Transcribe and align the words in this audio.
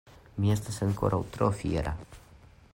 Mi 0.45 0.53
estas 0.53 0.79
ankoraŭ 0.85 1.21
tro 1.37 1.53
fiera! 1.61 1.97